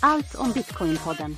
[0.00, 1.36] Allt om Bitcoin-podden.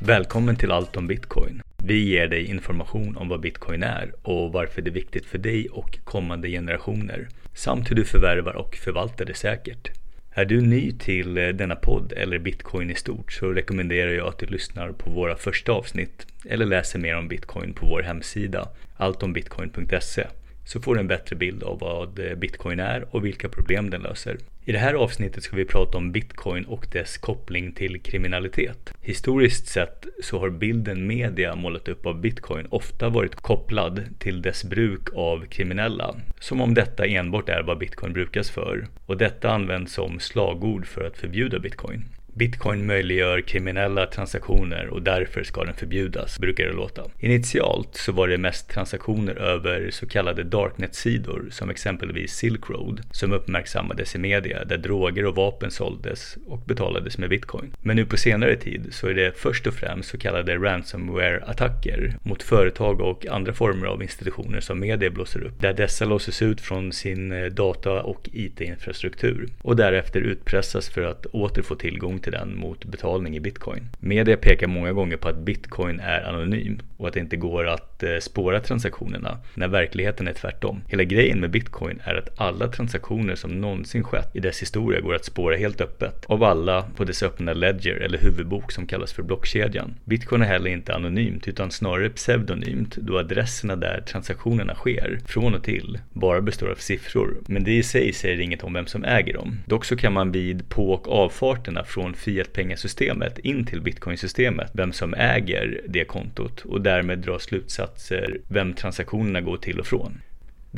[0.00, 1.62] Välkommen till Allt om Bitcoin.
[1.76, 5.68] Vi ger dig information om vad Bitcoin är och varför det är viktigt för dig
[5.68, 7.28] och kommande generationer.
[7.54, 9.90] Samt hur du förvärvar och förvaltar det säkert.
[10.30, 14.38] Är du ny till eh, denna podd eller Bitcoin i stort så rekommenderar jag att
[14.38, 20.26] du lyssnar på våra första avsnitt eller läser mer om Bitcoin på vår hemsida alltombitcoin.se
[20.68, 24.02] så får du en bättre bild av vad eh, bitcoin är och vilka problem den
[24.02, 24.38] löser.
[24.68, 28.92] I det här avsnittet ska vi prata om bitcoin och dess koppling till kriminalitet.
[29.00, 34.64] Historiskt sett så har bilden media målat upp av bitcoin ofta varit kopplad till dess
[34.64, 36.14] bruk av kriminella.
[36.40, 38.86] Som om detta enbart är vad bitcoin brukas för.
[39.06, 42.04] Och detta används som slagord för att förbjuda bitcoin.
[42.38, 47.02] Bitcoin möjliggör kriminella transaktioner och därför ska den förbjudas, brukar det låta.
[47.18, 53.32] Initialt så var det mest transaktioner över så kallade darknet-sidor som exempelvis Silk Road som
[53.32, 57.74] uppmärksammades i media där droger och vapen såldes och betalades med bitcoin.
[57.82, 62.42] Men nu på senare tid så är det först och främst så kallade ransomware-attacker mot
[62.42, 66.92] företag och andra former av institutioner som media blåser upp där dessa låses ut från
[66.92, 72.38] sin eh, data och IT-infrastruktur och därefter utpressas för att åter få tillgång till till
[72.38, 73.88] den mot betalning i bitcoin.
[74.00, 78.02] Media pekar många gånger på att bitcoin är anonym och att det inte går att
[78.02, 80.80] eh, spåra transaktionerna när verkligheten är tvärtom.
[80.88, 85.14] Hela grejen med bitcoin är att alla transaktioner som någonsin skett i dess historia går
[85.14, 89.22] att spåra helt öppet av alla på dess öppna ledger eller huvudbok som kallas för
[89.22, 89.94] blockkedjan.
[90.04, 95.62] Bitcoin är heller inte anonymt utan snarare pseudonymt då adresserna där transaktionerna sker från och
[95.62, 97.36] till bara består av siffror.
[97.46, 99.58] Men det i sig säger inget om vem som äger dem.
[99.66, 105.14] Dock så kan man vid på och avfarterna från fiat-pengasystemet in till bitcoinsystemet, vem som
[105.14, 110.20] äger det kontot och därmed dra slutsatser vem transaktionerna går till och från.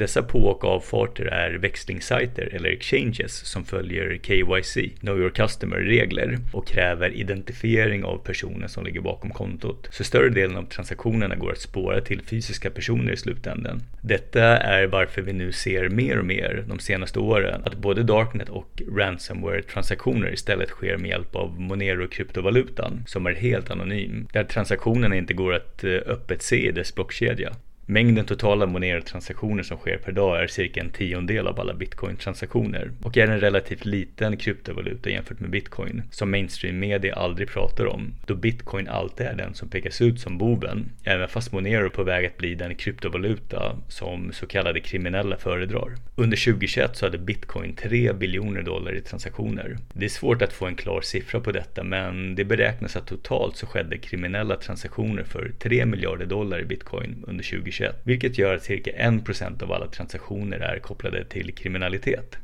[0.01, 6.67] Dessa på och avfarter är växlingssajter eller exchanges som följer KYC, Know Your Customer-regler och
[6.67, 9.89] kräver identifiering av personen som ligger bakom kontot.
[9.91, 13.83] Så större delen av transaktionerna går att spåra till fysiska personer i slutändan.
[14.01, 18.49] Detta är varför vi nu ser mer och mer de senaste åren att både Darknet
[18.49, 25.35] och ransomware-transaktioner istället sker med hjälp av Monero-kryptovalutan som är helt anonym, där transaktionerna inte
[25.35, 27.53] går att eh, öppet se i dess blockkedja.
[27.91, 33.17] Mängden totala Monero-transaktioner som sker per dag är cirka en tiondel av alla bitcoin-transaktioner och
[33.17, 38.35] är en relativt liten kryptovaluta jämfört med bitcoin som mainstream media aldrig pratar om då
[38.35, 42.27] bitcoin alltid är den som pekas ut som boven även fast Monero är på väg
[42.27, 45.95] att bli den kryptovaluta som så kallade kriminella föredrar.
[46.17, 49.79] Under 2021 så hade bitcoin 3 biljoner dollar i transaktioner.
[49.93, 53.57] Det är svårt att få en klar siffra på detta men det beräknas att totalt
[53.57, 58.55] så skedde kriminella transaktioner för 3 miljarder dollar i bitcoin under 2021 2021, vilket gör
[58.55, 62.39] att cirka 1% av alla transaktioner är kopplade till kriminalitet.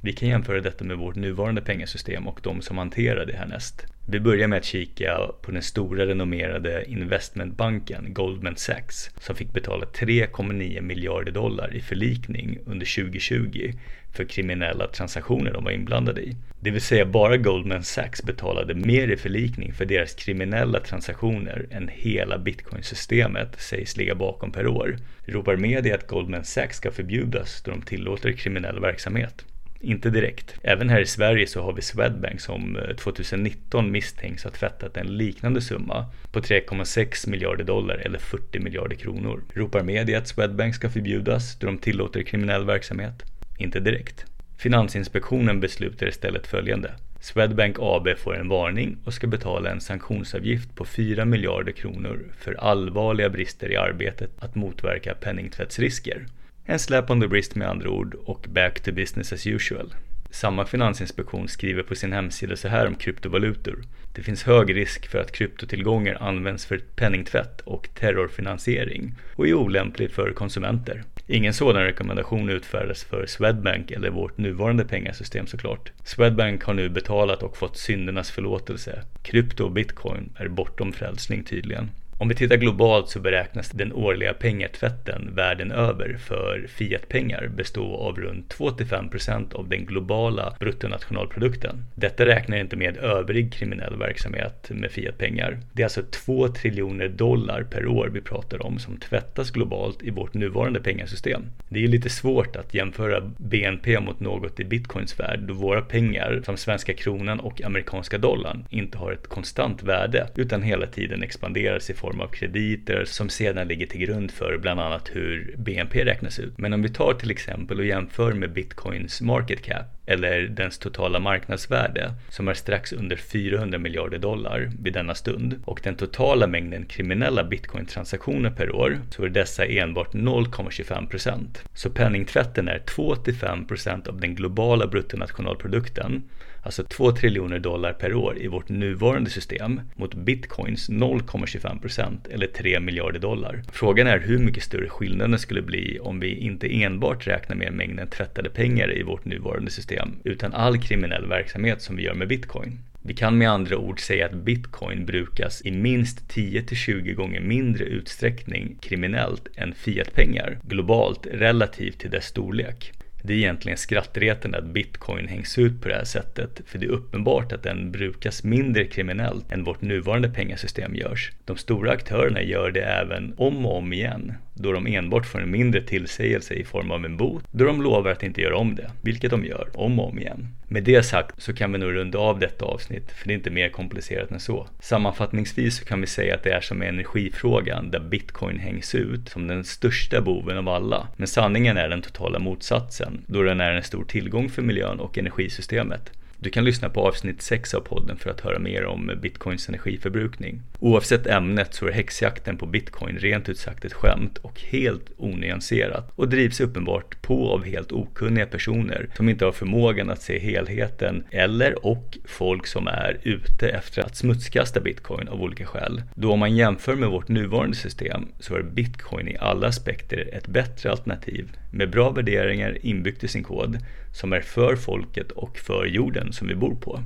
[0.00, 3.86] Vi kan jämföra detta med vårt nuvarande pengasystem och de som hanterar det härnäst.
[4.06, 9.84] Vi börjar med att kika på den stora renommerade investmentbanken Goldman Sachs som fick betala
[9.86, 13.72] 3,9 miljarder dollar i förlikning under 2020
[14.12, 16.36] för kriminella transaktioner de var inblandade i.
[16.60, 21.88] Det vill säga bara Goldman Sachs betalade mer i förlikning för deras kriminella transaktioner än
[21.92, 24.96] hela bitcoinsystemet sägs ligga bakom per år.
[25.26, 29.44] Ropar media att Goldman Sachs ska förbjudas då de tillåter kriminell verksamhet?
[29.80, 30.54] Inte direkt.
[30.62, 35.06] Även här i Sverige så har vi Swedbank som eh, 2019 misstänks ha tvättat en
[35.06, 39.42] liknande summa på 3,6 miljarder dollar eller 40 miljarder kronor.
[39.54, 43.22] Ropar media att Swedbank ska förbjudas då de tillåter kriminell verksamhet?
[43.58, 44.24] Inte direkt.
[44.58, 46.92] Finansinspektionen beslutar istället följande.
[47.20, 52.54] Swedbank AB får en varning och ska betala en sanktionsavgift på 4 miljarder kronor för
[52.54, 56.26] allvarliga brister i arbetet att motverka penningtvättsrisker.
[56.70, 59.94] En slap on the wrist med andra ord och back to business as usual.
[60.30, 63.82] Samma finansinspektion skriver på sin hemsida så här om kryptovalutor.
[64.14, 70.10] Det finns hög risk för att kryptotillgångar används för penningtvätt och terrorfinansiering och är olämplig
[70.10, 71.02] för konsumenter.
[71.26, 75.92] Ingen sådan rekommendation utfärdas för Swedbank eller vårt nuvarande pengasystem såklart.
[76.04, 79.02] Swedbank har nu betalat och fått syndernas förlåtelse.
[79.22, 81.90] Krypto och bitcoin är bortom frälsning tydligen.
[82.20, 88.16] Om vi tittar globalt så beräknas den årliga pengatvätten världen över för fiatpengar bestå av
[88.16, 91.84] runt 2-5% av den globala bruttonationalprodukten.
[91.94, 95.58] Detta räknar inte med övrig kriminell verksamhet med fiatpengar.
[95.72, 100.10] Det är alltså 2 triljoner dollar per år vi pratar om som tvättas globalt i
[100.10, 101.42] vårt nuvarande pengasystem.
[101.68, 106.42] Det är lite svårt att jämföra BNP mot något i bitcoins värld då våra pengar
[106.44, 111.90] som svenska kronan och amerikanska dollarn inte har ett konstant värde utan hela tiden expanderas
[111.90, 116.04] i form form av krediter som sedan ligger till grund för bland annat hur BNP
[116.04, 116.58] räknas ut.
[116.58, 121.18] Men om vi tar till exempel och jämför med bitcoins market cap eller dens totala
[121.18, 126.86] marknadsvärde, som är strax under 400 miljarder dollar vid denna stund, och den totala mängden
[126.86, 131.46] kriminella bitcoin-transaktioner per år, så är dessa enbart 0,25%.
[131.74, 136.22] Så penningtvätten är 2-5% av den globala bruttonationalprodukten
[136.62, 142.80] alltså 2 triljoner dollar per år i vårt nuvarande system mot bitcoins 0,25% eller 3
[142.80, 143.62] miljarder dollar.
[143.72, 148.08] Frågan är hur mycket större skillnaden skulle bli om vi inte enbart räknar med mängden
[148.08, 152.78] tvättade pengar i vårt nuvarande system utan all kriminell verksamhet som vi gör med bitcoin.
[153.02, 158.76] Vi kan med andra ord säga att bitcoin brukas i minst 10-20 gånger mindre utsträckning
[158.80, 162.92] kriminellt än fiatpengar globalt relativt till dess storlek.
[163.22, 166.90] Det är egentligen skrattretande att bitcoin hängs ut på det här sättet, för det är
[166.90, 171.32] uppenbart att den brukas mindre kriminellt än vårt nuvarande pengasystem görs.
[171.44, 175.50] De stora aktörerna gör det även om och om igen, då de enbart får en
[175.50, 178.90] mindre tillsägelse i form av en bot, då de lovar att inte göra om det,
[179.02, 180.48] vilket de gör om och om igen.
[180.68, 183.50] Med det sagt så kan vi nog runda av detta avsnitt, för det är inte
[183.50, 184.68] mer komplicerat än så.
[184.80, 189.28] Sammanfattningsvis så kan vi säga att det är som med energifrågan, där bitcoin hängs ut
[189.28, 191.08] som den största boven av alla.
[191.16, 195.18] Men sanningen är den totala motsatsen, då den är en stor tillgång för miljön och
[195.18, 196.12] energisystemet.
[196.40, 200.62] Du kan lyssna på avsnitt 6 av podden för att höra mer om bitcoins energiförbrukning.
[200.78, 206.12] Oavsett ämnet så är häxjakten på bitcoin rent ut sagt ett skämt och helt onyanserat
[206.14, 211.24] och drivs uppenbart på av helt okunniga personer som inte har förmågan att se helheten
[211.30, 216.02] eller och folk som är ute efter att smutskasta bitcoin av olika skäl.
[216.14, 220.46] Då om man jämför med vårt nuvarande system så är bitcoin i alla aspekter ett
[220.46, 223.78] bättre alternativ med bra värderingar inbyggt i sin kod
[224.12, 227.02] som är för folket och för jorden som vi bor på.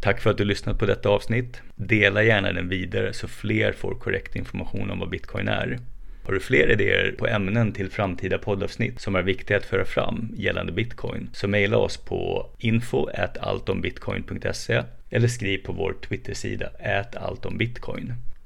[0.00, 1.62] Tack för att du lyssnat på detta avsnitt.
[1.74, 5.78] Dela gärna den vidare så fler får korrekt information om vad bitcoin är.
[6.24, 10.28] Har du fler idéer på ämnen till framtida poddavsnitt som är viktiga att föra fram
[10.36, 13.08] gällande bitcoin så mejla oss på info
[13.40, 16.70] alltombitcoin.se eller skriv på vår Twitter-sida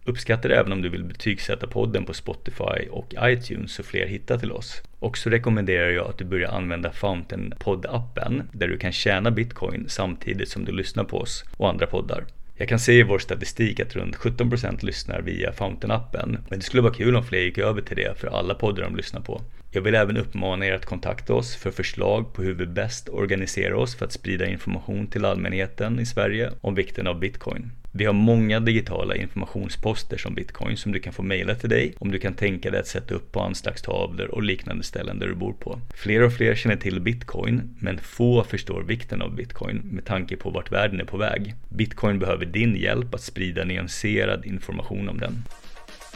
[0.07, 4.39] Uppskatta det även om du vill betygsätta podden på Spotify och iTunes så fler hittar
[4.39, 4.83] till oss.
[4.99, 9.85] Och så rekommenderar jag att du börjar använda Fountain podd-appen där du kan tjäna bitcoin
[9.89, 12.25] samtidigt som du lyssnar på oss och andra poddar.
[12.57, 16.83] Jag kan se i vår statistik att runt 17% lyssnar via Fountain-appen, men det skulle
[16.83, 19.41] vara kul om fler gick över till det för alla poddar de lyssnar på.
[19.75, 23.75] Jag vill även uppmana er att kontakta oss för förslag på hur vi bäst organiserar
[23.75, 27.73] oss för att sprida information till allmänheten i Sverige om vikten av bitcoin.
[27.93, 32.11] Vi har många digitala informationsposter som bitcoin som du kan få mejla till dig om
[32.11, 35.53] du kan tänka dig att sätta upp på anslagstavlor och liknande ställen där du bor
[35.53, 35.81] på.
[35.95, 40.51] Fler och fler känner till bitcoin, men få förstår vikten av bitcoin med tanke på
[40.51, 41.55] vart världen är på väg.
[41.69, 45.45] Bitcoin behöver din hjälp att sprida nyanserad information om den.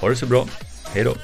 [0.00, 0.46] Ha det så bra,
[0.94, 1.14] hejdå!